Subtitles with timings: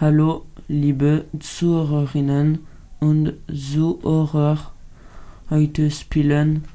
[0.00, 2.64] Hallo, liebe Zuhörerinnen
[3.00, 4.70] und Zuhörer.
[5.50, 6.66] Heute spielen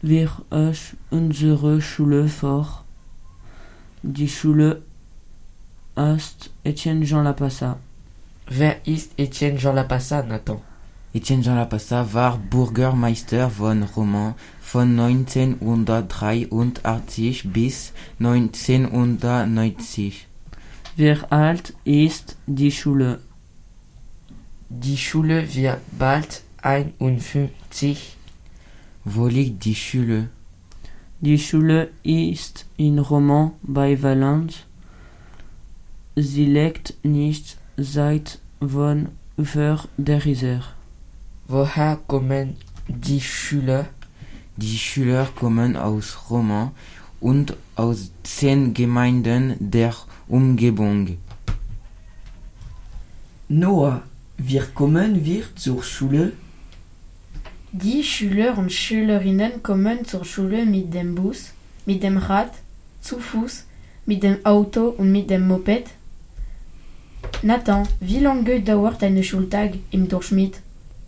[0.00, 2.86] wir euch unsere Schule vor.
[4.02, 4.80] Die Schule
[5.94, 7.78] heißt Etienne Jean Lapassa.
[8.48, 10.62] Wer ist Etienne Jean Lapassa, Nathan?
[11.12, 20.25] Etienne Jean Lapassa war Bürgermeister von Roman von 1983 bis 1990.
[20.98, 23.20] Wie alt ist die Schule?
[24.70, 28.16] Die Schule wird bald 51.
[29.04, 30.30] Wo liegt die Schule?
[31.20, 34.64] Die Schule ist in Roman bei Valence.
[36.14, 40.64] Sie liegt nicht seit von über der Isère.
[41.46, 42.56] Woher kommen
[42.88, 43.84] die Schüler?
[44.56, 46.70] Die Schüler kommen aus Roman
[47.20, 49.94] und aus zehn Gemeinden der
[50.28, 51.18] Umgebung.
[53.48, 54.02] Noah,
[54.38, 56.32] wir kommen wir zur Schule?
[57.72, 61.52] Die Schüler und Schülerinnen kommen zur Schule mit dem Bus,
[61.84, 62.52] mit dem Rad,
[63.00, 63.64] zu Fuß,
[64.06, 65.84] mit dem Auto und mit dem Moped.
[67.42, 70.60] Nathan, wie lange dauert ein Schultag im Durchschnitt?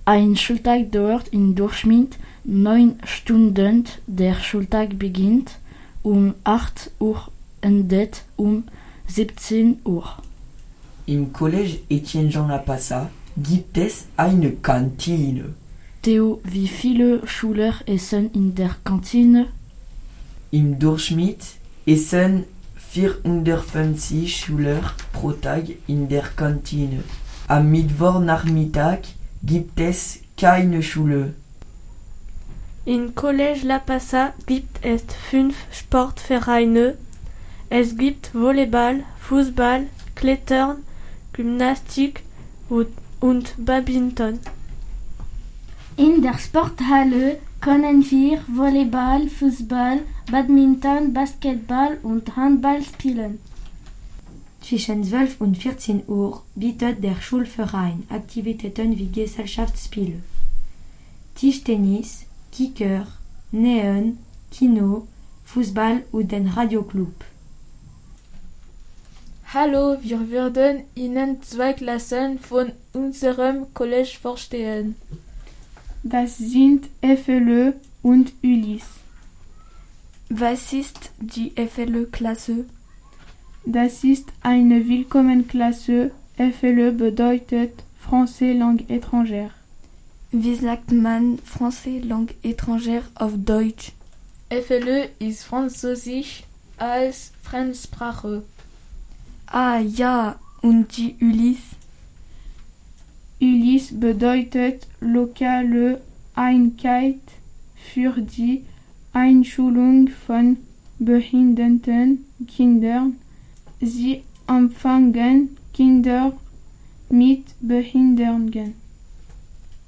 [0.04, 3.84] Ein Schultag dauert im Durchschnitt neun Stunden.
[4.06, 5.58] Der Schultag beginnt
[6.02, 7.28] um 8 Uhr
[7.60, 8.64] endet um
[9.06, 10.04] 17 Uhr.
[11.06, 15.54] Im Collège Etienne Jean Lapassa gibt es eine Kantine.
[16.02, 19.46] Theo, wie viele Schüler essen in der Kantine?
[20.50, 21.44] Im Durchschnitt
[21.86, 22.44] essen
[22.76, 24.80] 450 Schüler
[25.12, 27.02] pro Tag in der Kantine.
[27.48, 29.00] Am Mittwochnachmittag
[29.42, 31.34] gibt es keine Schule.
[32.88, 36.96] Im Collège La Passa gibt es fünf Sportvereine.
[37.68, 40.78] Es gibt Volleyball, Fußball, Klettern,
[41.34, 42.22] Gymnastik
[42.70, 42.86] und,
[43.20, 44.38] und Badminton.
[45.98, 53.38] In der Sporthalle können wir Volleyball, Fußball, Badminton, Basketball und Handball spielen.
[54.62, 60.22] Zwischen 12 und 14 Uhr bietet der Schulverein Aktivitäten wie Gesellschaftsspiele,
[61.34, 63.06] Tischtennis, Kicker,
[63.52, 64.18] Nähen,
[64.50, 65.06] Kino,
[65.44, 67.14] Fußball und den Radioclub.
[69.54, 74.94] Hallo, wir würden Ihnen zwei Klassen von unserem College vorstellen.
[76.02, 78.86] Das sind FLE und Ulysse.
[80.28, 82.66] Was ist die FLE-Klasse?
[83.64, 86.10] Das ist eine Willkommenklasse.
[86.36, 89.50] FLE bedeutet Français Langue étrangère.
[90.30, 93.92] Wie sagt man Français Langue étrangère auf Deutsch?
[94.50, 96.42] FLE ist Französisch
[96.76, 98.42] als Fremdsprache.
[99.46, 101.76] Ah ja, und die Ulysse?
[103.40, 106.02] Ulysse bedeutet lokale
[106.34, 107.20] Einheit
[107.74, 108.66] für die
[109.14, 110.58] Einschulung von
[110.98, 113.16] behinderten Kindern.
[113.80, 116.36] Sie empfangen Kinder
[117.08, 118.87] mit Behinderungen.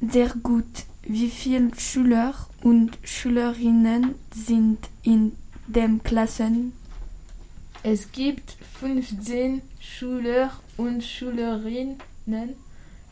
[0.08, 0.86] Sehr gut.
[1.02, 5.32] Wie viele Schüler und Schülerinnen sind in
[5.66, 6.72] den Klassen?
[7.82, 11.98] Es gibt 15 Schüler und Schülerinnen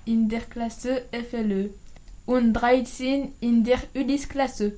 [0.04, 1.70] in der Klasse FLE
[2.24, 4.72] und 13 in der Ulysse-Klasse.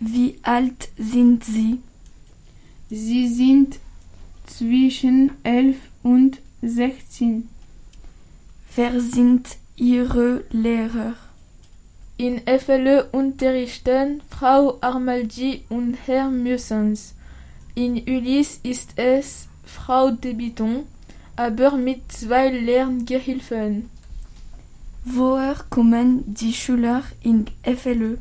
[0.00, 1.78] Wie alt sind Sie?
[2.90, 3.78] Sie sind
[4.46, 7.48] zwischen 11 und 16.
[8.74, 11.12] Wer sind Ihre Lehrer?
[12.16, 17.14] In FLE unterrichten Frau Armaldi und Herr Mussens.
[17.74, 20.84] In Ulysse ist es Frau Debiton,
[21.36, 23.90] aber mit zwei Lerngehilfen.
[25.04, 28.16] Woher kommen die Schüler in FLE?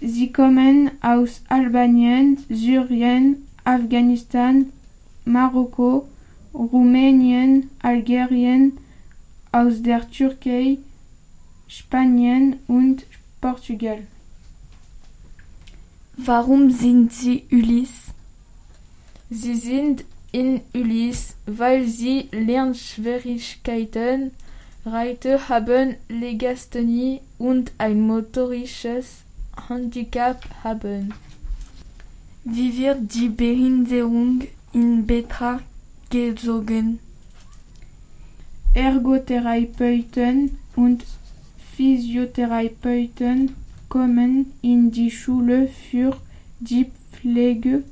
[0.00, 4.66] Sie kommen aus Albanien, Syrien, Afghanistan,
[5.24, 6.06] Marokko,
[6.54, 8.78] Rumänien, Algerien,
[9.56, 10.78] aus der Türkei,
[11.66, 13.06] Spanien und
[13.40, 14.06] Portugal.
[16.18, 18.12] Warum sind Sie Ulysse?
[19.30, 24.32] Sie sind in Ulysse, weil sie Lernschwierigkeiten,
[24.84, 29.22] Reiter haben, Legasthenie und ein motorisches
[29.68, 31.14] Handicap haben.
[32.44, 34.42] Wie wird die Behinderung
[34.74, 35.64] in Betracht
[36.10, 37.00] gezogen?
[38.76, 41.02] Ergotherapeuten und
[41.74, 43.56] Physiotherapeuten
[43.88, 46.14] kommen in die Schule für
[46.60, 47.84] die Pflege.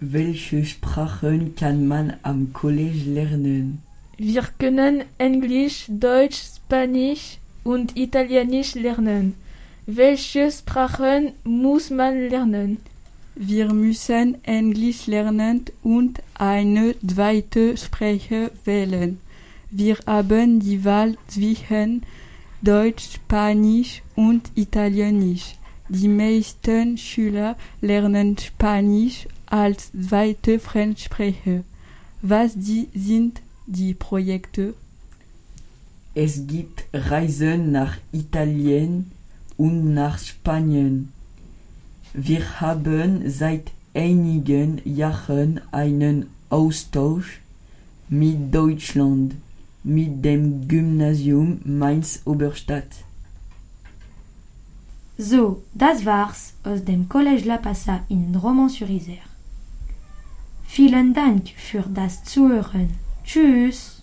[0.00, 3.82] Welche Sprachen kann man am College lernen?
[4.18, 9.34] Wir können Englisch, Deutsch, Spanisch und Italienisch lernen.
[9.86, 12.78] Welche Sprachen muss man lernen?
[13.36, 19.21] Wir müssen Englisch lernen und eine zweite Sprache wählen.
[19.74, 22.02] Wir haben die Wahl zwischen
[22.60, 25.56] Deutsch, Spanisch und Italienisch.
[25.88, 31.64] Die meisten Schüler lernen Spanisch als zweite Fremdsprache.
[32.20, 34.74] Was die sind die Projekte?
[36.14, 39.10] Es gibt Reisen nach Italien
[39.56, 41.14] und nach Spanien.
[42.12, 47.40] Wir haben seit einigen Jahren einen Austausch
[48.10, 49.34] mit Deutschland,
[49.84, 53.04] mit dem Gymnasium Mainz-Oberstadt.
[55.18, 59.28] So, das war's aus dem Collège La Passa in Romans-sur-Isère.
[60.64, 62.90] Vielen Dank für das Zuhören.
[63.24, 64.02] Tschüss!